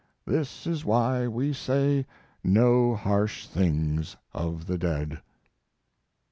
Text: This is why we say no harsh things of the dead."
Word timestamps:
This 0.25 0.65
is 0.65 0.83
why 0.83 1.27
we 1.27 1.53
say 1.53 2.07
no 2.43 2.95
harsh 2.95 3.45
things 3.45 4.17
of 4.33 4.65
the 4.65 4.79
dead." 4.79 5.21